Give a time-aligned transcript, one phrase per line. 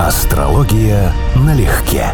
[0.00, 2.06] Астрология налегке.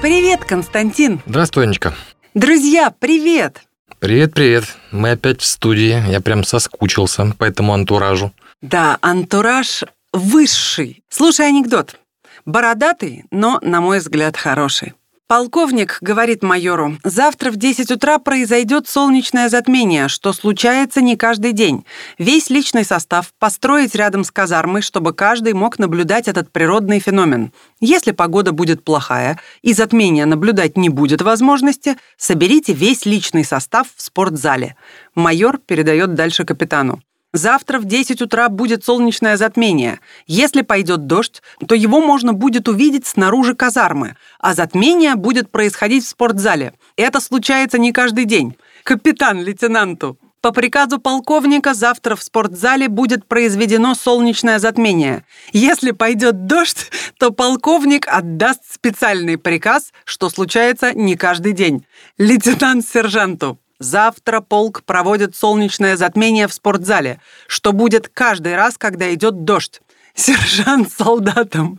[0.00, 1.20] Привет, Константин.
[1.26, 1.92] Здравствуй, Анечка.
[2.34, 3.62] Друзья, привет.
[3.98, 4.64] Привет, привет.
[4.92, 6.08] Мы опять в студии.
[6.08, 8.32] Я прям соскучился по этому антуражу.
[8.62, 9.82] Да, антураж
[10.12, 11.02] высший.
[11.08, 11.98] Слушай анекдот.
[12.46, 14.94] Бородатый, но, на мой взгляд, хороший.
[15.26, 21.86] Полковник говорит майору, завтра в 10 утра произойдет солнечное затмение, что случается не каждый день.
[22.18, 27.52] Весь личный состав построить рядом с казармой, чтобы каждый мог наблюдать этот природный феномен.
[27.80, 34.02] Если погода будет плохая и затмения наблюдать не будет возможности, соберите весь личный состав в
[34.02, 34.76] спортзале.
[35.14, 37.00] Майор передает дальше капитану.
[37.34, 39.98] Завтра в 10 утра будет солнечное затмение.
[40.28, 46.08] Если пойдет дождь, то его можно будет увидеть снаружи казармы, а затмение будет происходить в
[46.08, 46.74] спортзале.
[46.96, 48.56] Это случается не каждый день.
[48.84, 50.16] Капитан лейтенанту.
[50.42, 55.24] По приказу полковника завтра в спортзале будет произведено солнечное затмение.
[55.52, 61.84] Если пойдет дождь, то полковник отдаст специальный приказ, что случается не каждый день.
[62.16, 63.58] Лейтенант сержанту.
[63.84, 69.82] Завтра полк проводит солнечное затмение в спортзале, что будет каждый раз, когда идет дождь.
[70.14, 71.78] Сержант солдатом.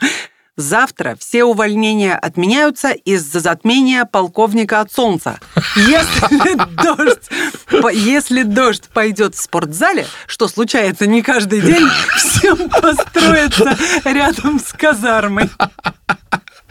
[0.56, 5.40] Завтра все увольнения отменяются из-за затмения полковника от солнца.
[5.76, 14.60] Если дождь, если дождь пойдет в спортзале, что случается не каждый день, всем построиться рядом
[14.60, 15.50] с казармой.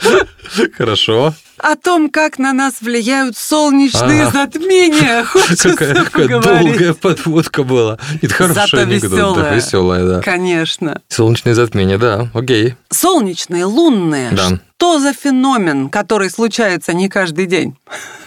[0.77, 1.34] Хорошо.
[1.58, 4.44] О том, как на нас влияют солнечные Ага.
[4.44, 7.98] затмения, хочется Какая, какая долгая подводка была.
[8.20, 9.12] Это хороший Зато анекдот.
[9.12, 9.42] весёлая.
[9.50, 10.20] Да, веселая, да.
[10.20, 11.00] Конечно.
[11.08, 12.74] Солнечное затмение, да, окей.
[12.91, 14.30] Солнечные, лунные.
[14.33, 14.58] Да.
[14.77, 17.74] Что за феномен, который случается не каждый день?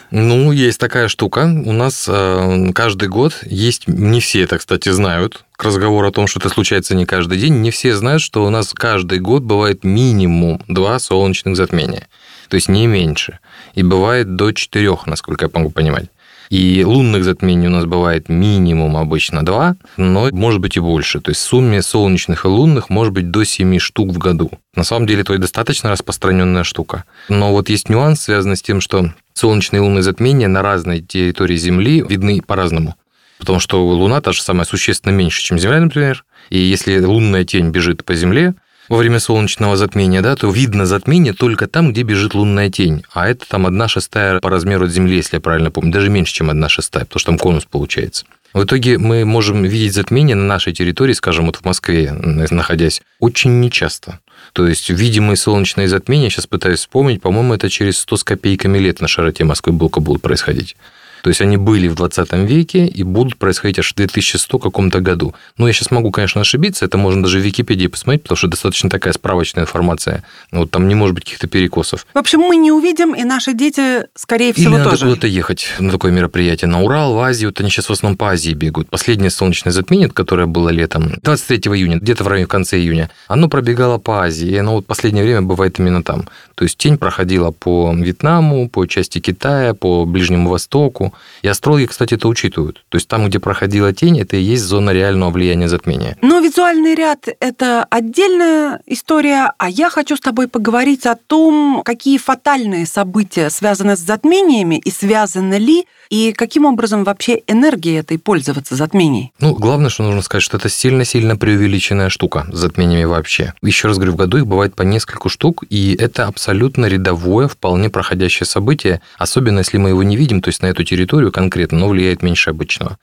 [0.10, 1.42] Ну, есть такая штука.
[1.66, 6.28] У нас э, каждый год есть, не все это, кстати, знают, к разговору о том,
[6.28, 9.84] что это случается не каждый день, не все знают, что у нас каждый год бывает
[9.84, 12.08] минимум два солнечных затмения.
[12.48, 13.40] То есть не меньше.
[13.74, 16.10] И бывает до четырех, насколько я могу понимать.
[16.50, 21.20] И лунных затмений у нас бывает минимум обычно два, но может быть и больше.
[21.20, 24.52] То есть в сумме солнечных и лунных может быть до семи штук в году.
[24.76, 27.04] На самом деле это достаточно распространенная штука.
[27.30, 31.58] Но вот есть нюанс, связанный с тем, что солнечные и лунные затмения на разной территории
[31.58, 32.96] Земли видны по-разному.
[33.40, 36.26] Потому что Луна та же самая существенно меньше, чем Земля, например.
[36.50, 38.56] И если лунная тень бежит по Земле,
[38.90, 43.04] во время солнечного затмения, да, то видно затмение только там, где бежит лунная тень.
[43.14, 45.92] А это там одна шестая по размеру от Земли, если я правильно помню.
[45.92, 48.26] Даже меньше, чем одна шестая, потому что там конус получается.
[48.54, 53.60] В итоге мы можем видеть затмение на нашей территории, скажем, вот в Москве, находясь, очень
[53.60, 54.20] нечасто.
[54.54, 59.02] То есть видимые солнечные затмения, сейчас пытаюсь вспомнить, по-моему, это через 100 с копейками лет
[59.02, 60.76] на широте Москвы Булка будут происходить.
[61.24, 65.34] То есть они были в 20 веке и будут происходить аж в 2100 каком-то году.
[65.58, 68.90] Ну, я сейчас могу, конечно, ошибиться, это можно даже в Википедии посмотреть, потому что достаточно
[68.90, 70.24] такая справочная информация.
[70.52, 72.06] Вот там не может быть каких-то перекосов.
[72.14, 75.06] В общем, мы не увидим, и наши дети, скорее Или всего, надо тоже.
[75.06, 76.70] куда-то ехать на такое мероприятие.
[76.70, 77.50] На Урал, в Азию.
[77.50, 78.90] Вот они сейчас в основном по Азии бегают.
[78.90, 83.48] Последнее солнечное затмение, которое было летом, 23 июня, где-то в районе в конце июня, оно
[83.50, 84.48] пробегало по Азии.
[84.50, 86.28] И оно вот в последнее время бывает именно там.
[86.56, 91.14] То есть тень проходила по Вьетнаму, по части Китая, по Ближнему Востоку.
[91.42, 92.84] И астрологи, кстати, это учитывают.
[92.90, 96.18] То есть там, где проходила тень, это и есть зона реального влияния затмения.
[96.22, 102.18] Но визуальный ряд– это отдельная история, а я хочу с тобой поговорить о том, какие
[102.18, 108.76] фатальные события связаны с затмениями и связаны ли, и каким образом вообще энергией этой пользоваться
[108.76, 109.32] затмений.
[109.40, 113.54] Ну, главное, что нужно сказать, что это сильно-сильно преувеличенная штука с затмениями вообще.
[113.62, 117.90] Еще раз говорю, в году их бывает по нескольку штук, и это абсолютно рядовое, вполне
[117.90, 121.90] проходящее событие, особенно если мы его не видим, то есть на эту территорию конкретно, но
[121.90, 122.98] влияет меньше обычного.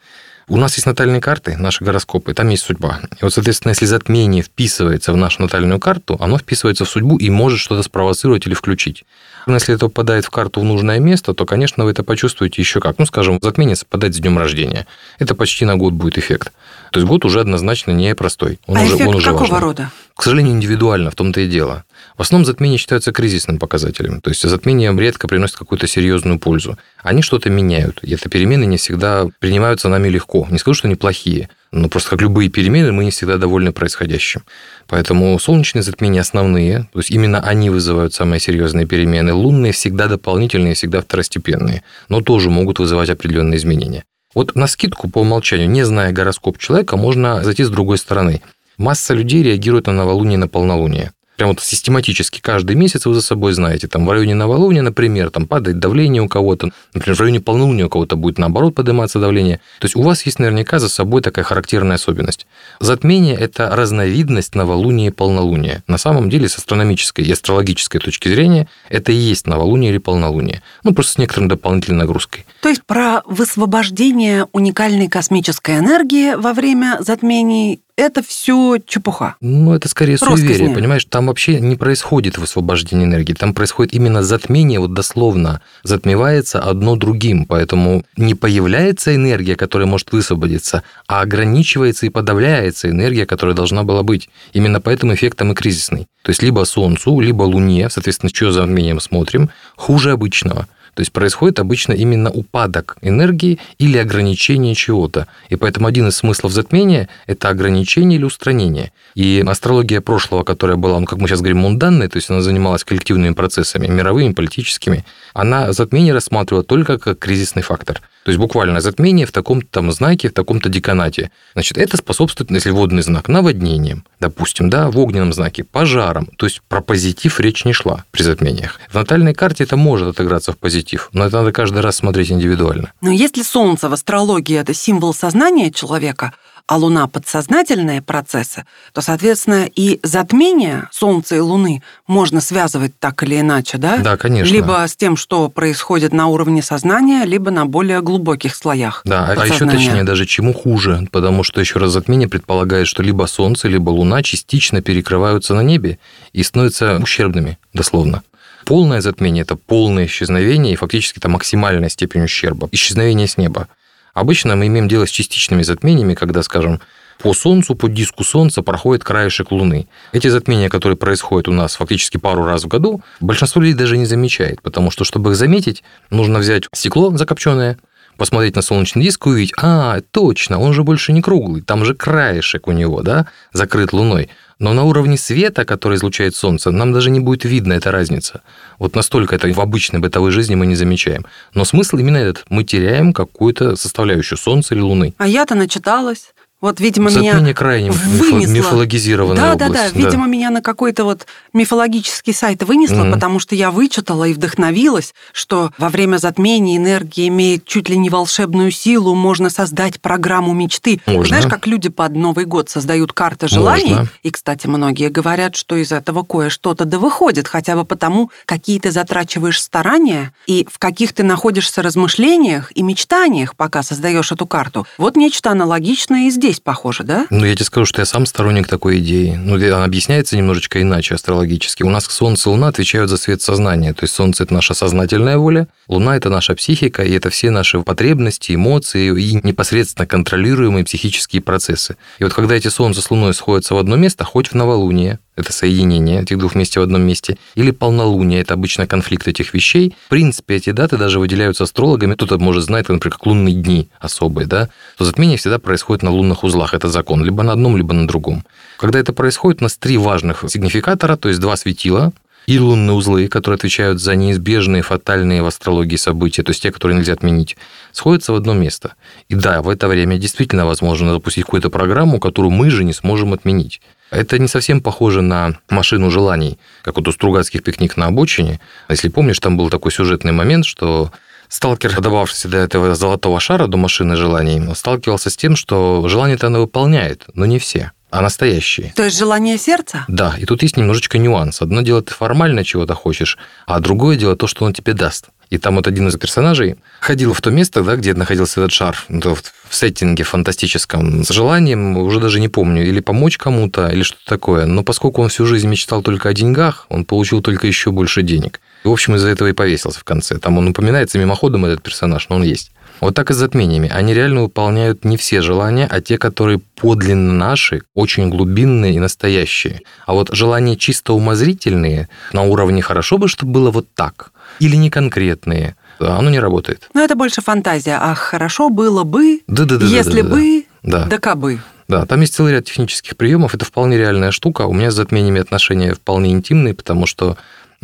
[0.47, 3.01] У нас есть натальные карты, наши гороскопы, там есть судьба.
[3.19, 7.31] И вот, соответственно, если затмение вписывается в нашу натальную карту, оно вписывается в судьбу и
[7.31, 9.05] может что-то спровоцировать или включить.
[9.47, 12.81] Но если это попадает в карту в нужное место, то, конечно, вы это почувствуете еще
[12.81, 12.99] как.
[12.99, 14.87] Ну, скажем, затмение совпадает с днем рождения.
[15.19, 16.53] Это почти на год будет эффект.
[16.93, 18.59] То есть год уже однозначно непростой.
[18.67, 19.61] Он а уже, эффект он уже какого важный.
[19.61, 19.91] рода?
[20.15, 21.85] К сожалению, индивидуально, в том-то и дело.
[22.17, 24.21] В основном затмения считаются кризисным показателем.
[24.21, 26.79] То есть затмения редко приносят какую-то серьезную пользу.
[27.03, 27.99] Они что-то меняют.
[28.03, 30.47] И это перемены не всегда принимаются нами легко.
[30.49, 34.43] Не скажу, что они плохие, но просто как любые перемены, мы не всегда довольны происходящим.
[34.87, 39.33] Поэтому солнечные затмения основные, то есть именно они вызывают самые серьезные перемены.
[39.33, 44.05] Лунные всегда дополнительные, всегда второстепенные, но тоже могут вызывать определенные изменения.
[44.37, 48.41] Вот на скидку по умолчанию, не зная гороскоп человека, можно зайти с другой стороны.
[48.79, 51.13] Масса людей реагирует на новолуние и на полнолуние.
[51.37, 55.47] Прям вот систематически каждый месяц вы за собой знаете, там в районе новолуния, например, там
[55.47, 59.61] падает давление у кого-то, например, в районе полнолуния у кого-то будет наоборот подниматься давление.
[59.81, 62.47] То есть у вас есть наверняка за собой такая характерная особенность.
[62.81, 65.83] Затмение– это разновидность новолуния и полнолуния.
[65.87, 70.63] На самом деле, с астрономической и астрологической точки зрения, это и есть новолуние или полнолуние.
[70.85, 72.47] Ну, просто с некоторой дополнительной нагрузкой.
[72.61, 79.37] То есть про высвобождение уникальной космической энергии во время затмений это все чепуха.
[79.41, 80.47] Ну, это скорее Россказни.
[80.47, 81.05] суеверие, понимаешь?
[81.05, 87.47] Там вообще не происходит высвобождение энергии, там происходит именно затмение, вот дословно затмевается одно другим,
[87.47, 94.03] поэтому не появляется энергия, которая может высвободиться, а ограничивается и подавляется энергия, которая должна была
[94.03, 94.29] быть.
[94.53, 96.09] Именно поэтому эффект там и кризисный.
[96.23, 100.67] То есть либо Солнцу, либо Луне, соответственно, что за затмением смотрим, хуже обычного.
[100.95, 105.27] То есть происходит обычно именно упадок энергии или ограничение чего-то.
[105.49, 108.93] И поэтому один из смыслов затмения– это ограничение или устранение.
[109.15, 112.85] И астрология прошлого, которая была, ну, как мы сейчас говорим, мунданной, то есть она занималась
[112.85, 118.01] коллективными процессами, мировыми, политическими, она затмение рассматривала только как кризисный фактор.
[118.25, 121.31] То есть буквально затмение в таком-то там знаке, в таком-то деканате.
[121.53, 126.27] Значит, это способствует, если водный знак, наводнением, допустим, да, в огненном знаке, пожаром.
[126.39, 128.81] То есть про позитив речь не шла при затмениях.
[128.91, 132.93] В натальной карте это может отыграться в позитив, но это надо каждый раз смотреть индивидуально.
[133.03, 136.33] Но если Солнце в астрологии– это символ сознания человека–
[136.67, 143.41] а Луна подсознательные процессы, то, соответственно, и затмение Солнца и Луны можно связывать так или
[143.41, 143.99] иначе, да?
[143.99, 144.51] Да, конечно.
[144.51, 149.03] Либо с тем, что происходит на уровне сознания, либо на более глубоких слоях.
[149.05, 153.27] Да, а еще точнее даже чему хуже, потому что еще раз затмение предполагает, что либо
[153.27, 155.99] Солнце, либо Луна частично перекрываются на небе
[156.33, 158.23] и становятся ущербными, дословно.
[158.65, 163.69] Полное затмение– это полное исчезновение и фактически это максимальная степень ущерба, исчезновение с неба.
[164.15, 166.81] Обычно мы имеем дело с частичными затмениями, когда, скажем,
[167.19, 169.89] по Солнцу, по диску Солнца проходит краешек Луны.
[170.13, 174.07] Эти затмения, которые происходят у нас фактически пару раз в году, большинство людей даже не
[174.07, 177.79] замечает, потому что, чтобы их заметить, нужно взять стекло закопченное,
[178.17, 181.95] посмотреть на солнечный диск и увидеть, а, точно, он же больше не круглый, там же
[181.95, 184.29] краешек у него, да, закрыт Луной.
[184.59, 188.43] Но на уровне света, который излучает Солнце, нам даже не будет видно эта разница.
[188.79, 191.27] Вот настолько это в обычной бытовой жизни мы не замечаем.
[191.55, 192.45] Но смысл именно этот.
[192.49, 195.15] Мы теряем какую-то составляющую Солнца или Луны.
[195.19, 196.35] А я-то начиталась.
[196.61, 198.53] Вот, видимо, Затмение меня крайне вынесло.
[198.53, 199.73] мифологизированная да, область.
[199.73, 203.13] Да, да, Видимо, меня на какой-то вот мифологический сайт вынесло, Мгм.
[203.13, 208.09] потому что я вычитала и вдохновилась, что во время затмения энергия имеет чуть ли не
[208.09, 211.01] волшебную силу, можно создать программу мечты.
[211.07, 211.27] Можно.
[211.27, 213.91] Знаешь, как люди под Новый год создают карты желаний?
[213.91, 214.09] Можно.
[214.23, 218.91] И, кстати, многие говорят, что из этого кое-что-то да выходит, хотя бы потому, какие ты
[218.91, 224.87] затрачиваешь старания и в каких ты находишься размышлениях и мечтаниях, пока создаешь эту карту.
[224.97, 227.27] Вот нечто аналогичное и здесь похоже, да?
[227.31, 229.39] Ну, я тебе скажу, что я сам сторонник такой идеи.
[229.43, 231.83] Ну, она объясняется немножечко иначе астрологически.
[231.83, 233.93] У нас Солнце и Луна отвечают за свет сознания.
[233.93, 237.81] То есть Солнце– это наша сознательная воля, Луна– это наша психика, и это все наши
[237.81, 241.97] потребности, эмоции и непосредственно контролируемые психические процессы.
[242.19, 245.53] И вот когда эти Солнце с Луной сходятся в одно место, хоть в новолуние, это
[245.53, 249.95] соединение этих двух вместе в одном месте, или полнолуние, это обычно конфликт этих вещей.
[250.07, 252.15] В принципе, эти даты даже выделяются астрологами.
[252.15, 256.45] Кто-то может знать, например, как лунные дни особые, да, то затмение всегда происходит на лунных
[256.45, 256.75] узлах.
[256.75, 258.45] Это закон, либо на одном, либо на другом.
[258.79, 262.13] Когда это происходит, у нас три важных сигнификатора, то есть два светила,
[262.47, 266.99] и лунные узлы, которые отвечают за неизбежные фатальные в астрологии события, то есть те, которые
[266.99, 267.57] нельзя отменить,
[267.93, 268.95] сходятся в одно место.
[269.29, 273.33] И да, в это время действительно возможно запустить какую-то программу, которую мы же не сможем
[273.33, 273.81] отменить.
[274.15, 278.61] Это не совсем похоже на машину желаний, как вот у Стругацких пикник на обочине.
[278.89, 281.11] Если помнишь, там был такой сюжетный момент, что
[281.49, 286.61] сталкер, добавшийся до этого золотого шара, до машины желаний, сталкивался с тем, что желания-то она
[286.61, 288.93] выполняет, но не все, а настоящие.
[288.95, 290.05] То есть желание сердца?
[290.07, 291.61] Да, и тут есть немножечко нюанс.
[291.61, 295.31] Одно дело, ты формально чего-то хочешь, а другое дело то, что он тебе даст.
[295.51, 298.97] И там вот один из персонажей ходил в то место, да, где находился этот шар,
[299.09, 304.25] ну, в сеттинге фантастическом, с желанием, уже даже не помню, или помочь кому-то, или что-то
[304.27, 304.67] такое.
[304.67, 308.61] Но поскольку он всю жизнь мечтал только о деньгах, он получил только еще больше денег.
[308.85, 310.39] И, в общем, из-за этого и повесился в конце.
[310.39, 312.71] Там он упоминается мимоходом, этот персонаж, но он есть.
[313.01, 313.91] Вот так и с затмениями.
[313.93, 319.81] Они реально выполняют не все желания, а те, которые подлинно наши, очень глубинные и настоящие.
[320.07, 325.77] А вот желания чисто умозрительные, на уровне «хорошо бы, чтобы было вот так», или неконкретные,
[325.99, 326.89] оно не работает.
[326.95, 327.99] Но это больше фантазия.
[328.01, 329.87] Ах, хорошо было бы, Да-да-да.
[329.87, 331.05] если бы, Да.
[331.07, 331.61] да кабы.
[331.87, 333.55] Да, там есть целый ряд технических приемов.
[333.55, 334.63] Это вполне реальная штука.
[334.63, 337.37] У меня с затмениями отношения вполне интимные, потому что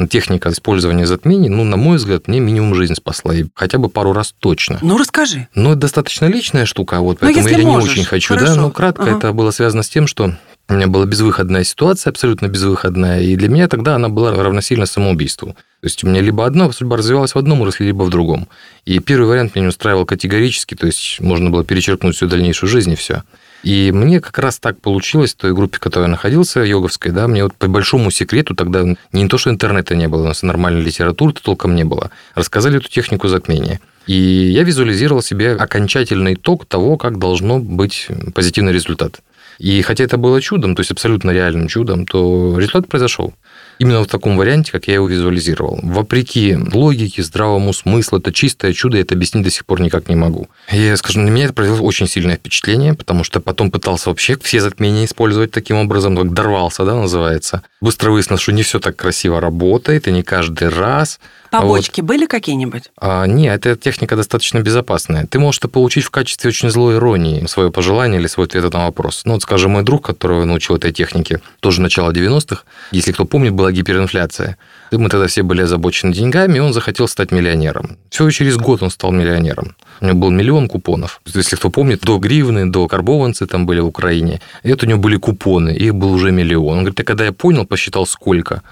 [0.09, 4.13] техника использования затмений, ну, на мой взгляд, мне минимум жизнь спасла, и хотя бы пару
[4.13, 4.79] раз точно.
[4.83, 5.49] Ну, расскажи.
[5.55, 7.89] Ну, это достаточно личная штука, вот, поэтому я можешь.
[7.89, 8.55] не очень хочу, Хорошо.
[8.55, 9.19] да, но кратко ага.
[9.19, 10.35] это было связано с тем, что
[10.71, 15.49] у меня была безвыходная ситуация, абсолютно безвыходная, и для меня тогда она была равносильна самоубийству.
[15.81, 18.49] То есть у меня либо одна судьба развивалась в одном русле, либо в другом.
[18.85, 22.93] И первый вариант меня не устраивал категорически, то есть можно было перечеркнуть всю дальнейшую жизнь
[22.93, 23.25] и все.
[23.63, 27.29] И мне как раз так получилось, в той группе, в которой я находился, йоговской, да,
[27.29, 30.81] мне вот по большому секрету тогда не то, что интернета не было, у нас нормальной
[30.81, 33.81] литературы-то толком не было, рассказали эту технику затмения.
[34.07, 39.21] И я визуализировал себе окончательный итог того, как должно быть позитивный результат.
[39.59, 43.35] И хотя это было чудом, то есть абсолютно реальным чудом, то результат произошел.
[43.81, 45.81] Именно в таком варианте, как я его визуализировал.
[45.83, 50.17] Вопреки логике, здравому смыслу, это чистое чудо, я это объяснить до сих пор никак не
[50.17, 50.49] могу.
[50.71, 54.61] Я скажу, на меня это произвело очень сильное впечатление, потому что потом пытался вообще все
[54.61, 57.63] затмения использовать таким образом, как дорвался, да, называется.
[57.81, 61.19] Быстро выяснилось, что не все так красиво работает, и не каждый раз.
[61.51, 62.09] Побочки вот.
[62.09, 62.91] были какие-нибудь?
[62.99, 65.27] А, нет, эта техника достаточно безопасная.
[65.27, 68.85] Ты можешь это получить в качестве очень злой иронии, свое пожелание или свой ответ на
[68.85, 69.23] вопрос.
[69.25, 73.53] Ну, вот, скажем, мой друг, которого научил этой технике, тоже начало 90-х, если кто помнит,
[73.53, 74.57] была гиперинфляция.
[74.93, 77.97] Мы тогда все были озабочены деньгами, и он захотел стать миллионером.
[78.11, 79.77] Всего через год он стал миллионером.
[80.01, 81.21] У него был миллион купонов.
[81.27, 84.41] Если кто помнит, до гривны, до карбованцы там были в Украине.
[84.63, 86.79] И это у него были купоны, их был уже миллион.
[86.79, 88.63] Он говорит, а когда я понял, посчитал сколько,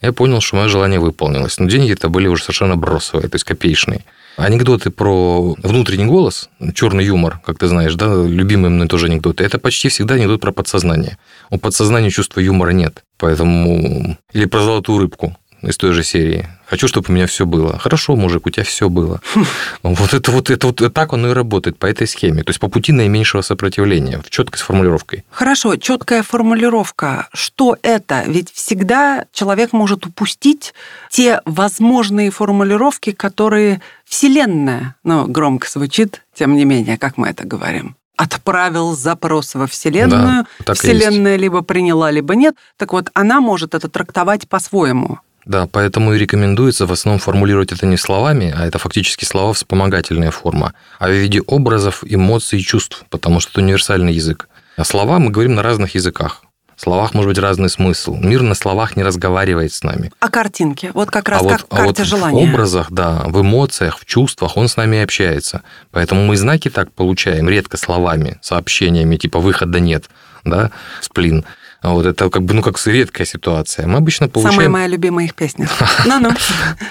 [0.00, 1.58] я понял, что мое желание выполнилось.
[1.58, 4.04] Но деньги это были уже совершенно бросовые, то есть копеечные.
[4.36, 9.58] Анекдоты про внутренний голос, черный юмор, как ты знаешь, да, любимые мной тоже анекдоты, это
[9.58, 11.18] почти всегда анекдот про подсознание.
[11.50, 13.02] У подсознания чувства юмора нет.
[13.16, 14.16] Поэтому...
[14.32, 16.48] Или про золотую рыбку из той же серии.
[16.66, 17.78] Хочу, чтобы у меня все было.
[17.78, 19.20] Хорошо, мужик, у тебя все было.
[19.82, 22.42] Вот это вот, это вот так оно и работает по этой схеме.
[22.42, 25.24] То есть по пути наименьшего сопротивления, в четкой формулировкой.
[25.30, 27.28] Хорошо, четкая формулировка.
[27.32, 28.24] Что это?
[28.26, 30.74] Ведь всегда человек может упустить
[31.10, 37.96] те возможные формулировки, которые Вселенная, ну, громко звучит, тем не менее, как мы это говорим,
[38.18, 42.56] отправил запрос во Вселенную, да, Вселенная либо приняла, либо нет.
[42.76, 45.20] Так вот, она может это трактовать по-своему.
[45.48, 50.30] Да, поэтому и рекомендуется в основном формулировать это не словами, а это фактически слова вспомогательная
[50.30, 54.46] форма, а в виде образов, эмоций и чувств, потому что это универсальный язык.
[54.76, 56.42] А слова мы говорим на разных языках.
[56.76, 58.14] В словах может быть разный смысл.
[58.14, 60.12] Мир на словах не разговаривает с нами.
[60.20, 60.90] А картинки?
[60.92, 62.46] Вот как раз а как вот, карта а вот желания.
[62.46, 65.62] В образах, да, в эмоциях, в чувствах он с нами общается.
[65.92, 70.10] Поэтому мы знаки так получаем, редко словами, сообщениями, типа выхода нет,
[70.44, 71.46] да, сплин.
[71.80, 73.86] А вот это как бы, ну, как редкая ситуация.
[73.86, 74.54] Мы обычно получаем...
[74.54, 75.68] Самая моя любимая их песня.
[76.06, 76.30] Ну-ну.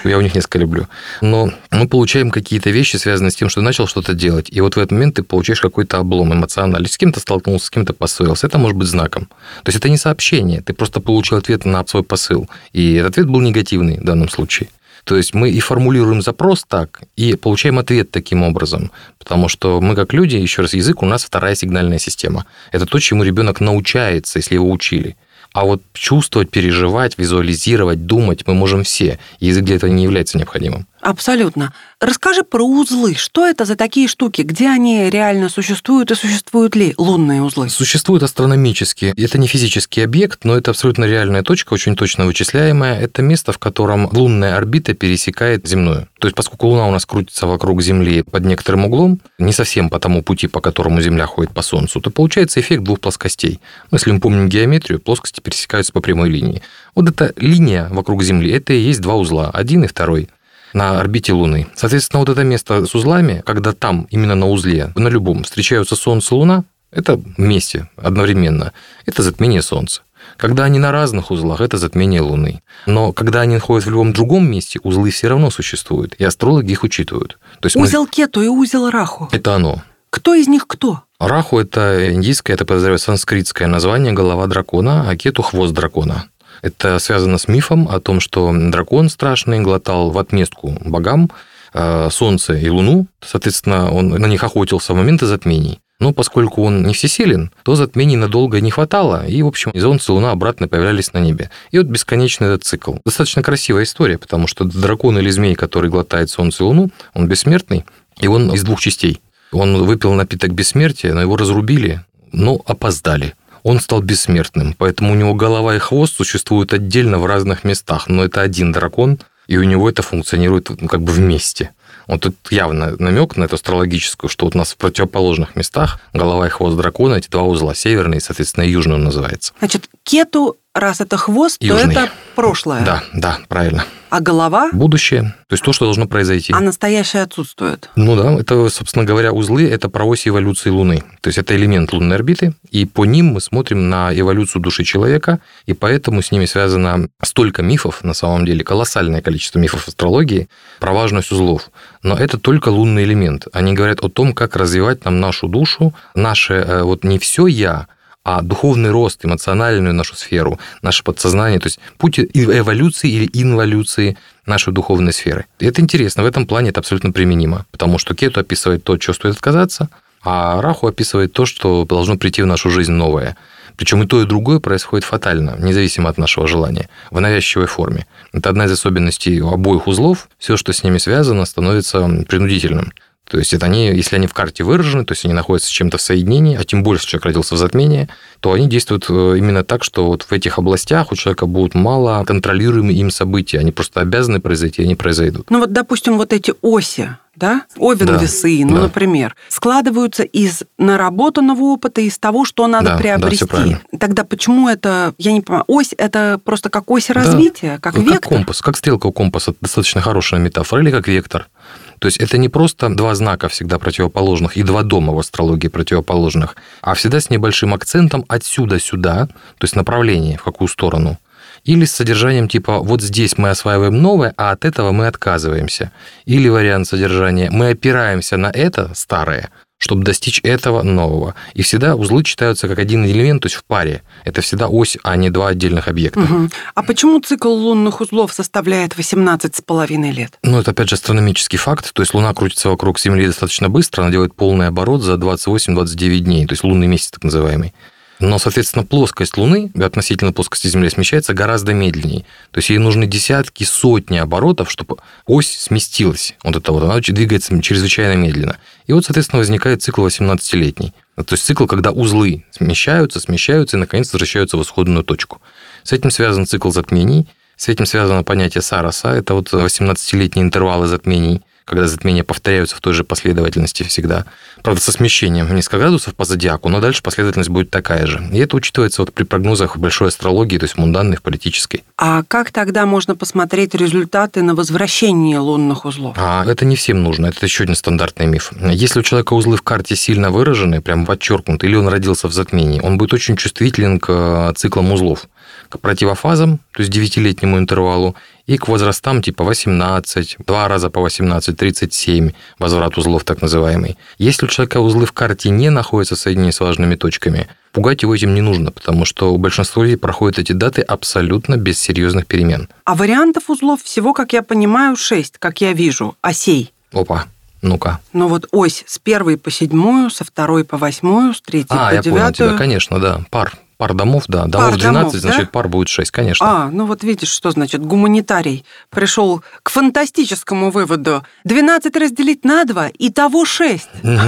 [0.04, 0.86] Я у них несколько люблю.
[1.20, 4.78] Но мы получаем какие-то вещи, связанные с тем, что начал что-то делать, и вот в
[4.78, 6.88] этот момент ты получаешь какой-то облом эмоциональный.
[6.88, 8.46] С кем-то столкнулся, с кем-то поссорился.
[8.46, 9.26] Это может быть знаком.
[9.26, 12.48] То есть это не сообщение, ты просто получил ответ на свой посыл.
[12.72, 14.70] И этот ответ был негативный в данном случае.
[15.08, 18.90] То есть мы и формулируем запрос так, и получаем ответ таким образом.
[19.18, 22.44] Потому что мы, как люди, еще раз, язык у нас вторая сигнальная система.
[22.72, 25.16] Это то, чему ребенок научается, если его учили.
[25.54, 29.18] А вот чувствовать, переживать, визуализировать, думать мы можем все.
[29.40, 30.86] Язык для этого не является необходимым.
[31.08, 31.72] Абсолютно.
[32.02, 33.14] Расскажи про узлы.
[33.14, 34.42] Что это за такие штуки?
[34.42, 37.70] Где они реально существуют и существуют ли лунные узлы?
[37.70, 39.14] Существуют астрономические.
[39.16, 43.00] Это не физический объект, но это абсолютно реальная точка, очень точно вычисляемая.
[43.00, 46.08] Это место, в котором лунная орбита пересекает земную.
[46.18, 49.98] То есть, поскольку Луна у нас крутится вокруг Земли под некоторым углом, не совсем по
[49.98, 53.60] тому пути, по которому Земля ходит по Солнцу, то получается эффект двух плоскостей.
[53.90, 56.60] Ну, если мы помним геометрию, плоскости пересекаются по прямой линии.
[56.94, 60.28] Вот эта линия вокруг Земли, это и есть два узла, один и второй
[60.72, 61.66] на орбите Луны.
[61.74, 66.34] Соответственно, вот это место с узлами, когда там, именно на узле, на любом, встречаются Солнце
[66.34, 68.72] и Луна, это вместе, одновременно.
[69.06, 70.02] Это затмение Солнца.
[70.36, 72.62] Когда они на разных узлах, это затмение Луны.
[72.86, 76.82] Но когда они находятся в любом другом месте, узлы все равно существуют, и астрологи их
[76.82, 77.38] учитывают.
[77.60, 78.08] То есть узел мы...
[78.08, 79.28] Кету и узел Раху.
[79.32, 79.82] Это оно.
[80.10, 81.02] Кто из них кто?
[81.18, 86.26] Раху– это индийское, это, подозреваю, санскритское название голова дракона, а Кету– хвост дракона.
[86.62, 91.30] Это связано с мифом о том, что дракон страшный глотал в отместку богам
[91.74, 95.80] э, Солнце и Луну, соответственно, он на них охотился в моменты затмений.
[96.00, 100.12] Но поскольку он не всесилен, то затмений надолго не хватало, и, в общем, и Солнце
[100.12, 101.50] и Луна обратно появлялись на небе.
[101.72, 102.94] И вот бесконечный этот цикл.
[103.04, 107.84] Достаточно красивая история, потому что дракон или змей, который глотает Солнце и Луну, он бессмертный,
[108.20, 109.20] и он из двух частей.
[109.50, 114.74] Он выпил напиток бессмертия, но его разрубили, но опоздали он стал бессмертным.
[114.76, 119.18] Поэтому у него голова и хвост существуют отдельно в разных местах, но это один дракон,
[119.46, 121.70] и у него это функционирует ну, как бы вместе.
[122.06, 126.46] Вот тут явно намек на эту астрологическую, что вот у нас в противоположных местах голова
[126.46, 129.52] и хвост дракона, эти два узла, северный и, соответственно, южный он называется.
[129.58, 131.94] Значит, кету, раз это хвост, южный.
[131.94, 132.84] то это прошлое.
[132.84, 133.84] Да, да, правильно.
[134.10, 134.70] А голова?
[134.72, 136.52] Будущее, то есть то, что должно произойти.
[136.54, 137.90] А настоящее отсутствует.
[137.94, 141.02] Ну да, это, собственно говоря, узлы, это про ось эволюции Луны.
[141.20, 145.40] То есть это элемент лунной орбиты, и по ним мы смотрим на эволюцию души человека,
[145.66, 150.48] и поэтому с ними связано столько мифов, на самом деле, колоссальное количество мифов астрологии
[150.80, 151.70] про важность узлов.
[152.02, 153.46] Но это только лунный элемент.
[153.52, 157.88] Они говорят о том, как развивать нам нашу душу, наше, э, вот не все я,
[158.28, 164.70] а духовный рост, эмоциональную нашу сферу, наше подсознание, то есть путь эволюции или инволюции нашей
[164.74, 165.46] духовной сферы.
[165.60, 169.14] И это интересно, в этом плане это абсолютно применимо, потому что кету описывает то, что
[169.14, 169.88] стоит отказаться,
[170.22, 173.34] а раху описывает то, что должно прийти в нашу жизнь новое.
[173.76, 178.06] Причем и то, и другое происходит фатально, независимо от нашего желания, в навязчивой форме.
[178.34, 180.28] Это одна из особенностей обоих узлов.
[180.38, 182.92] Все, что с ними связано, становится принудительным.
[183.28, 185.98] То есть это они, если они в карте выражены, то есть они находятся с чем-то
[185.98, 188.08] в соединении, а тем более, если человек родился в затмении,
[188.40, 192.24] то они действуют э, именно так, что вот в этих областях у человека будут мало
[192.24, 193.58] контролируемые им события.
[193.58, 195.50] Они просто обязаны произойти, они произойдут.
[195.50, 198.82] Ну вот, допустим, вот эти оси, да, Овен да, весы, ну, да.
[198.82, 203.46] например, складываются из наработанного опыта, из того, что надо да, приобрести.
[203.46, 207.94] Да, Тогда почему это, я не понимаю, ось это просто как ось развития, да, как,
[207.94, 208.20] как вектор?
[208.20, 211.48] Как компас, как стрелка у компаса, достаточно хорошая метафора, или как вектор.
[211.98, 216.56] То есть это не просто два знака всегда противоположных и два дома в астрологии противоположных,
[216.80, 221.18] а всегда с небольшим акцентом отсюда сюда, то есть направление, в какую сторону.
[221.64, 225.92] Или с содержанием типа «вот здесь мы осваиваем новое, а от этого мы отказываемся».
[226.24, 231.34] Или вариант содержания «мы опираемся на это старое, чтобы достичь этого нового.
[231.54, 234.02] И всегда узлы читаются как один элемент, то есть в паре.
[234.24, 236.20] Это всегда ось, а не два отдельных объекта.
[236.20, 236.50] Угу.
[236.74, 240.38] А почему цикл лунных узлов составляет 18 с половиной лет?
[240.42, 241.92] Ну, это опять же астрономический факт.
[241.92, 246.46] То есть Луна крутится вокруг Земли достаточно быстро, она делает полный оборот за 28-29 дней,
[246.46, 247.72] то есть лунный месяц так называемый.
[248.20, 252.24] Но, соответственно, плоскость Луны относительно плоскости Земли смещается гораздо медленнее.
[252.50, 254.96] То есть ей нужны десятки, сотни оборотов, чтобы
[255.26, 256.34] ось сместилась.
[256.42, 258.58] Вот это вот, она двигается чрезвычайно медленно.
[258.86, 260.94] И вот, соответственно, возникает цикл 18-летний.
[261.16, 265.40] То есть цикл, когда узлы смещаются, смещаются и, наконец, возвращаются в исходную точку.
[265.84, 271.42] С этим связан цикл затмений, с этим связано понятие Сараса, это вот 18-летние интервалы затмений,
[271.68, 274.24] когда затмения повторяются в той же последовательности всегда.
[274.62, 278.26] Правда, со смещением несколько градусов по зодиаку, но дальше последовательность будет такая же.
[278.32, 281.84] И это учитывается вот при прогнозах большой астрологии, то есть мунданной, политической.
[281.96, 286.16] А как тогда можно посмотреть результаты на возвращение лунных узлов?
[286.18, 288.52] А это не всем нужно, это еще один стандартный миф.
[288.60, 292.80] Если у человека узлы в карте сильно выражены, прям подчеркнуты, или он родился в затмении,
[292.80, 295.28] он будет очень чувствителен к э, циклам узлов
[295.68, 298.16] к противофазам, то есть девятилетнему интервалу,
[298.48, 303.98] и к возрастам типа 18, два раза по 18, 37, возврат узлов так называемый.
[304.16, 308.14] Если у человека узлы в карте не находятся в соединении с важными точками, пугать его
[308.14, 312.70] этим не нужно, потому что у большинства людей проходят эти даты абсолютно без серьезных перемен.
[312.84, 316.72] А вариантов узлов всего, как я понимаю, 6, как я вижу, осей.
[316.94, 317.26] Опа,
[317.60, 318.00] ну-ка.
[318.14, 322.02] Ну вот ось с первой по седьмую, со второй по восьмую, с третьей а, по
[322.02, 322.14] девятую.
[322.14, 323.52] А, я понял тебя, конечно, да, пар.
[323.78, 324.46] Пар домов, да.
[324.46, 325.50] Домов пар 12, домов, значит, да?
[325.52, 326.46] пар будет 6, конечно.
[326.46, 331.24] А, ну вот видишь, что значит гуманитарий пришел к фантастическому выводу.
[331.44, 333.88] 12 разделить на 2, и того 6.
[334.02, 334.18] Угу.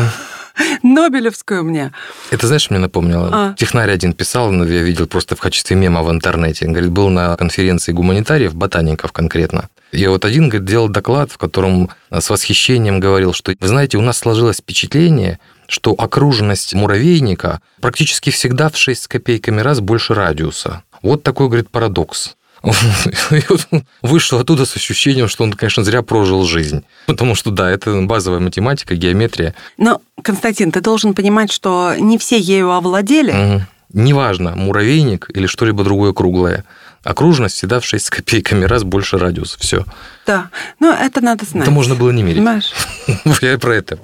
[0.85, 1.93] Нобелевскую мне.
[2.31, 3.31] Это знаешь, мне напомнило?
[3.33, 3.55] А.
[3.55, 6.67] Технарь один писал, но я видел просто в качестве мема в интернете.
[6.67, 9.69] Он говорит, был на конференции гуманитариев, ботаников конкретно.
[9.91, 14.03] И вот один говорит, делал доклад, в котором с восхищением говорил, что, вы знаете, у
[14.03, 20.83] нас сложилось впечатление, что окруженность муравейника практически всегда в 6 с копейками раз больше радиуса.
[21.03, 22.37] Вот такой, говорит, парадокс.
[24.03, 26.85] Вышел оттуда с ощущением, что он, конечно, зря прожил жизнь.
[27.07, 29.55] Потому что, да, это базовая математика, геометрия.
[29.79, 33.31] Но, Константин, ты должен понимать, что не все ею овладели.
[33.33, 33.63] Угу.
[33.93, 36.65] Неважно, муравейник или что-либо другое круглое
[37.03, 39.57] окружность всегда в 6 с копейками раз больше радиус.
[39.59, 39.85] Все.
[40.27, 41.63] Да, но это надо знать.
[41.63, 42.39] Это можно было не мерить.
[42.39, 42.73] Понимаешь?
[43.41, 43.99] Я про это.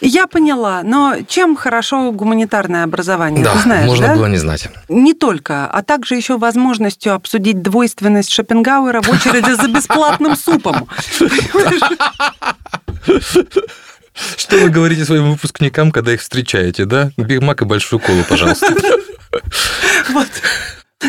[0.00, 3.44] Я поняла, но чем хорошо гуманитарное образование?
[3.44, 4.16] Да, Ты знаешь, можно да?
[4.16, 4.68] было не знать.
[4.88, 10.88] Не только, а также еще возможностью обсудить двойственность Шопенгауэра в очереди за бесплатным супом.
[14.14, 17.10] Что вы говорите своим выпускникам, когда их встречаете, да?
[17.16, 18.74] Бигмак и большую колу, пожалуйста.
[20.10, 20.28] Вот.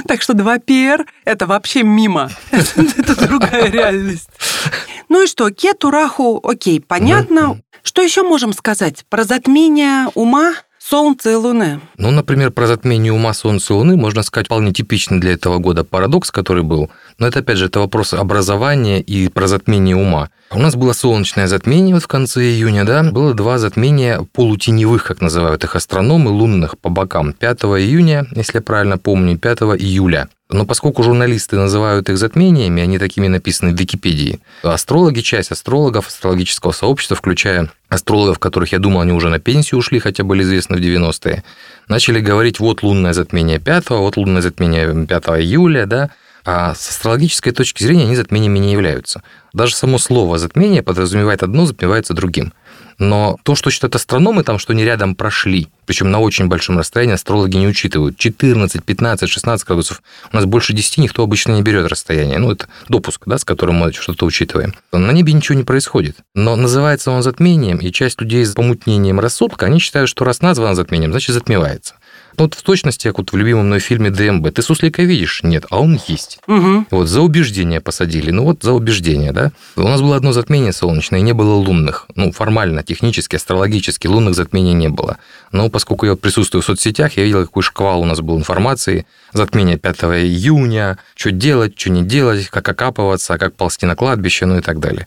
[0.07, 2.29] Так что 2 пер– это вообще мимо.
[2.51, 4.29] Это другая реальность.
[5.09, 7.59] Ну и что, кету, раху, окей, понятно.
[7.83, 11.79] Что еще можем сказать про затмение ума Солнца и Луны.
[11.97, 15.83] Ну, например, про затмение ума Солнца и Луны можно сказать вполне типичный для этого года
[15.83, 16.89] парадокс, который был.
[17.19, 20.29] Но это, опять же, это вопрос образования и про затмение ума.
[20.49, 25.21] У нас было солнечное затмение вот в конце июня, да, было два затмения полутеневых, как
[25.21, 27.33] называют их астрономы, лунных по бокам.
[27.33, 30.29] 5 июня, если я правильно помню, 5 июля.
[30.51, 36.73] Но поскольку журналисты называют их затмениями, они такими написаны в Википедии, астрологи, часть астрологов, астрологического
[36.73, 40.81] сообщества, включая астрологов, которых, я думал, они уже на пенсию ушли, хотя были известны в
[40.81, 41.43] 90-е,
[41.87, 46.09] начали говорить, вот лунное затмение 5 вот лунное затмение 5 июля, да,
[46.43, 49.23] а с астрологической точки зрения они затмениями не являются.
[49.53, 52.51] Даже само слово затмение подразумевает одно, затмевается другим.
[52.97, 57.15] Но то, что считают астрономы, там, что они рядом прошли, причем на очень большом расстоянии
[57.15, 58.17] астрологи не учитывают.
[58.17, 60.01] 14, 15, 16 градусов.
[60.31, 62.39] У нас больше 10 никто обычно не берет расстояние.
[62.39, 64.73] Ну, это допуск, да, с которым мы что-то учитываем.
[64.91, 66.17] На небе ничего не происходит.
[66.35, 70.75] Но называется он затмением, и часть людей с помутнением рассудка, они считают, что раз названо
[70.75, 71.95] затмением, значит затмевается.
[72.37, 74.53] Ну, вот в точности, как вот в любимом мной фильме ДМБ.
[74.53, 75.41] Ты суслика видишь?
[75.43, 76.39] Нет, а он есть.
[76.47, 76.85] Угу.
[76.91, 78.31] Вот за убеждение посадили.
[78.31, 79.51] Ну вот за убеждение, да.
[79.75, 82.07] У нас было одно затмение солнечное, и не было лунных.
[82.15, 85.17] Ну, формально, технически, астрологически лунных затмений не было.
[85.51, 89.05] Но поскольку я присутствую в соцсетях, я видел, какой шквал у нас был информации.
[89.33, 94.57] Затмение 5 июня, что делать, что не делать, как окапываться, как ползти на кладбище, ну
[94.57, 95.05] и так далее.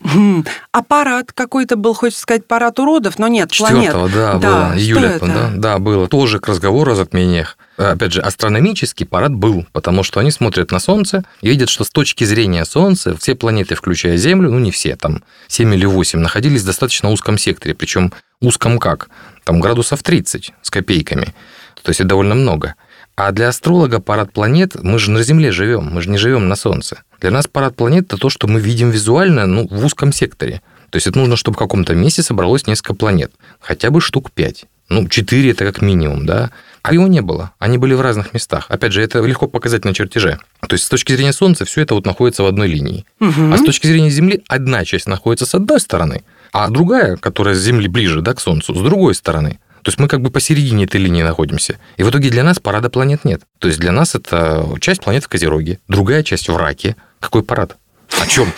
[0.72, 3.92] А парад какой-то был, хочется сказать, парад уродов, но нет, планет.
[3.92, 6.08] 4 да, Да, было, июля, да, да, было.
[6.08, 7.56] Тоже к разговору о затмениях.
[7.76, 11.90] Опять же, астрономический парад был, потому что они смотрят на Солнце и видят, что с
[11.90, 16.62] точки зрения Солнца все планеты, включая Землю, ну не все, там 7 или 8, находились
[16.62, 19.08] в достаточно узком секторе, причем узком как?
[19.44, 21.34] Там градусов 30 с копейками,
[21.82, 22.74] то есть это довольно много.
[23.16, 26.56] А для астролога парад планет, мы же на Земле живем, мы же не живем на
[26.56, 27.02] Солнце.
[27.20, 30.62] Для нас парад планет– это то, что мы видим визуально ну, в узком секторе.
[30.90, 34.66] То есть это нужно, чтобы в каком-то месте собралось несколько планет, хотя бы штук 5.
[34.88, 36.50] Ну, 4 это как минимум, да.
[36.84, 37.52] А его не было.
[37.58, 38.66] Они были в разных местах.
[38.68, 40.38] Опять же, это легко показать на чертеже.
[40.60, 43.06] То есть с точки зрения Солнца все это вот находится в одной линии.
[43.20, 43.54] Мгм.
[43.54, 47.58] А с точки зрения Земли одна часть находится с одной стороны, а другая, которая с
[47.58, 49.58] Земли ближе да, к Солнцу, с другой стороны.
[49.80, 51.78] То есть мы как бы посередине этой линии находимся.
[51.96, 53.40] И в итоге для нас парада планет нет.
[53.60, 56.96] То есть для нас это часть планет в Козероге, другая часть в Раке.
[57.18, 57.78] Какой парад?
[58.20, 58.52] О чем?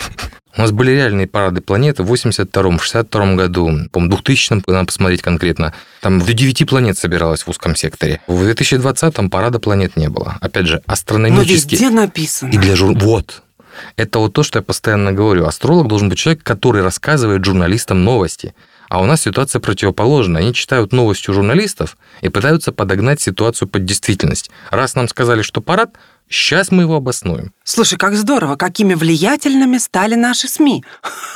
[0.57, 5.73] У нас были реальные парады планеты в 82-м, 62-м году, по-моему, 2000-м, надо посмотреть конкретно.
[6.01, 8.21] Там до 9 планет собиралось в узком секторе.
[8.25, 10.37] В 2020-м парада планет не было.
[10.41, 11.75] Опять же, Но астрономически...
[11.75, 12.49] везде написано.
[12.49, 12.97] И для жур...
[12.97, 13.43] Вот.
[13.97, 15.45] Это вот то, что я постоянно говорю.
[15.45, 18.55] Астролог должен быть человек, который рассказывает журналистам новости.
[18.89, 20.41] А у нас ситуация противоположная.
[20.41, 24.49] Они читают новости у журналистов и пытаются подогнать ситуацию под действительность.
[24.71, 25.91] Раз нам сказали, что парад,
[26.29, 27.53] сейчас мы его обоснуем.
[27.63, 30.83] Слушай, как здорово, какими влиятельными стали наши СМИ.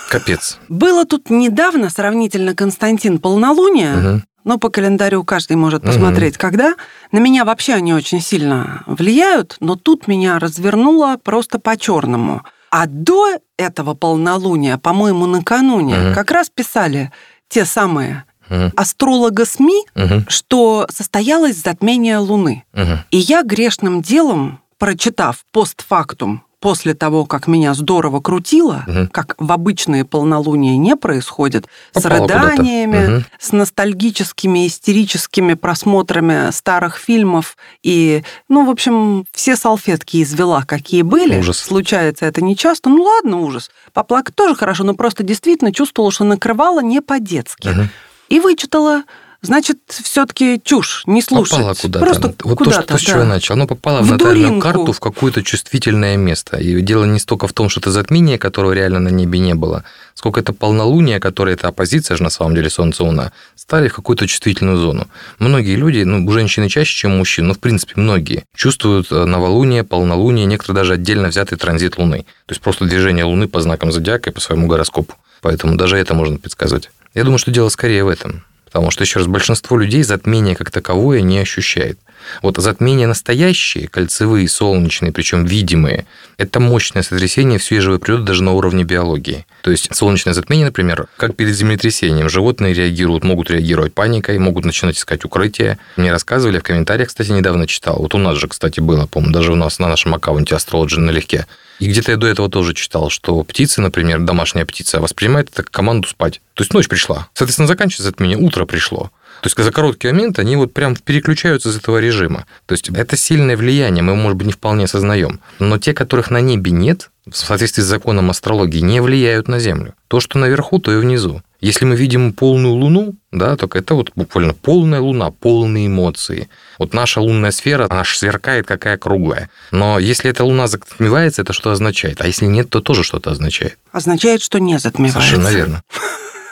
[0.10, 0.58] Капец.
[0.69, 4.23] Было тут недавно сравнительно Константин полнолуние, Мгм.
[4.43, 6.75] но по календарю каждый может посмотреть, когда.
[7.12, 12.43] На меня вообще они очень сильно влияют, но тут меня развернуло просто по-черному.
[12.71, 16.13] А до этого полнолуния, по-моему, накануне, Мгм.
[16.15, 17.12] как раз писали
[17.49, 18.71] те самые Мгм.
[18.77, 20.25] астролога СМИ, Мгм.
[20.30, 22.63] что состоялось затмение Луны.
[22.73, 22.99] Мгм.
[23.12, 29.07] И я грешным делом, прочитав постфактум, после того, как меня здорово крутило, Мгм.
[29.09, 32.49] как в обычные полнолуния не происходит, с Попала куда-то.
[32.49, 33.25] рыданиями, Мгм.
[33.39, 41.37] с ностальгическими, истерическими просмотрами старых фильмов и, ну, в общем, все салфетки извела, какие были.
[41.39, 41.59] Ужас.
[41.59, 42.89] Случается это нечасто.
[42.89, 43.69] Ну, ладно, ужас.
[43.93, 47.67] Поплакать тоже хорошо, но просто действительно чувствовала, что накрывала не по-детски.
[47.67, 47.89] Мгм.
[48.29, 49.03] И вычитала,
[49.41, 51.58] значит, все-таки чушь, не слушать.
[51.58, 52.06] Попала куда-то.
[52.06, 53.54] Просто вот то, куда-то, что, с чего я начал.
[53.56, 54.62] Оно попало в, В натальную дуринку.
[54.62, 56.58] карту в какое-то чувствительное место.
[56.58, 59.84] И дело не столько в том, что это затмение, которого реально на небе не было,
[60.13, 64.77] сколько это полнолуние, которое это оппозиция же на самом деле Солнце-Луна, стали в какую-то чувствительную
[64.77, 65.08] зону.
[65.39, 70.45] Многие люди, ну, женщины чаще, чем мужчины, но в принципе многие, чувствуют э, новолуние, полнолуние,
[70.45, 72.19] некоторые даже отдельно взятый транзит Луны.
[72.45, 75.15] То есть просто движение Луны по знакам зодиака и по своему гороскопу.
[75.41, 76.91] Поэтому даже это можно предсказать.
[77.13, 78.43] Я думаю, что дело скорее в этом.
[78.71, 81.99] Потому что, еще раз, большинство людей затмение как таковое не ощущает.
[82.41, 86.05] Вот затмения настоящие, кольцевые, солнечные, причем видимые,
[86.38, 89.45] это мощное сотрясение в свежей природы даже на уровне биологии.
[89.63, 94.97] То есть солнечное затмение, например, как перед землетрясением, животные реагируют, могут реагировать паникой, могут начинать
[94.97, 95.77] искать укрытие.
[95.97, 97.97] Мне рассказывали в комментариях, кстати, недавно читал.
[97.97, 101.45] Вот у нас же, кстати, было, по-моему, даже у нас на нашем аккаунте Astrology налегке.
[101.81, 105.71] И где-то я до этого тоже читал, что птицы, например, домашняя птица, воспринимает это как
[105.71, 106.39] команду спать.
[106.53, 107.27] То есть ночь пришла.
[107.33, 109.09] Соответственно, заканчивается затмение, утро пришло.
[109.41, 112.45] То есть за короткий момент они вот прям переключаются из этого режима.
[112.67, 115.39] То есть это сильное влияние, мы, может быть, не вполне осознаем.
[115.57, 119.95] Но те, которых на небе нет, в соответствии с законом астрологии, не влияют на Землю.
[120.07, 121.41] То, что наверху, то и внизу.
[121.62, 126.50] Если мы видим полную Луну, да, так это вот буквально полная Луна, полные эмоции.
[126.80, 129.50] Вот наша лунная сфера, она аж сверкает, какая круглая.
[129.69, 132.19] Но если эта Луна затмевается, это что означает?
[132.21, 133.78] А если нет, то тоже что-то означает.
[133.91, 135.19] Означает, что не затмевается.
[135.21, 135.84] Совершенно верно.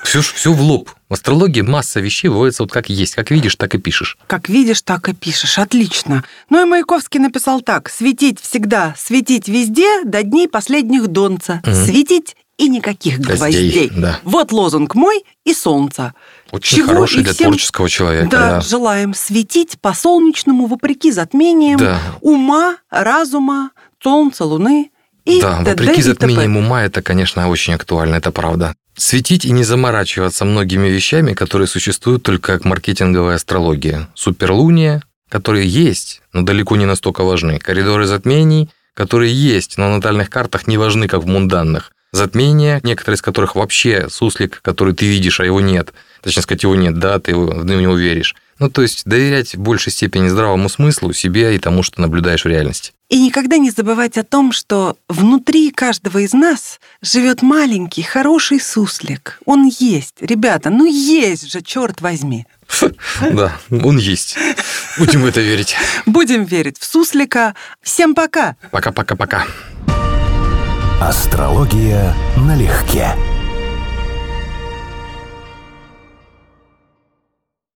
[0.04, 0.89] Все, все в лоб.
[1.10, 3.15] В астрологии масса вещей выводится вот как есть.
[3.15, 4.17] Как видишь, так и пишешь.
[4.28, 5.58] Как видишь, так и пишешь.
[5.58, 6.24] Отлично.
[6.50, 7.89] Ну и Маяковский написал так.
[7.89, 11.62] Светить всегда, светить везде до дней последних донца.
[11.65, 11.74] Мгм.
[11.74, 13.89] Светить и никаких Гвоздей, гвоздей.
[13.95, 14.19] да.
[14.24, 16.13] Вот лозунг мой и солнца.
[16.52, 18.30] Очень Чего хороший для всем- творческого человека.
[18.30, 18.62] да, Да.
[18.62, 22.00] желаем светить по солнечному вопреки затмениям Да.
[22.22, 23.72] ума, разума,
[24.04, 24.91] солнца, луны
[25.26, 25.72] и Да, т.д.
[25.72, 28.76] вопреки затмениям ума, это, конечно, очень актуально, это правда.
[28.98, 34.10] Светить и не заморачиваться многими вещами, которые существуют только как маркетинговая астрология.
[34.15, 37.60] Суперлуния, которые есть, но далеко не настолько важны.
[37.60, 41.93] Коридоры затмений, которые есть, но на натальных картах не важны, как в мунданных.
[42.12, 45.93] Затмения, некоторые из которых вообще суслик, который ты видишь, а его нет.
[46.22, 48.36] Точнее сказать, его нет, да, ты его- в него веришь.
[48.58, 52.48] Ну, то есть доверять в большей степени здравому смыслу, себе и тому, что наблюдаешь в
[52.48, 52.91] реальности.
[53.08, 59.39] И никогда не забывать о том, что внутри каждого из нас живет маленький, хороший суслик.
[59.45, 60.15] Он есть.
[60.19, 62.45] Ребята, ну есть же, черт возьми.
[63.32, 64.38] Да, он есть.
[64.98, 65.76] Будем в это верить.
[66.06, 67.56] Будем верить в суслика.
[67.82, 68.58] Всем пока!
[68.72, 69.48] Пока-пока-пока.
[71.01, 73.15] Астрология налегке.